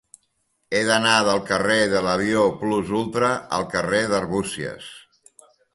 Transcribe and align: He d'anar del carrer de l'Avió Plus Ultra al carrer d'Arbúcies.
He 0.77 0.79
d'anar 0.87 1.11
del 1.27 1.43
carrer 1.51 1.77
de 1.93 2.01
l'Avió 2.07 2.47
Plus 2.65 2.93
Ultra 3.03 3.33
al 3.61 3.71
carrer 3.77 4.05
d'Arbúcies. 4.15 4.95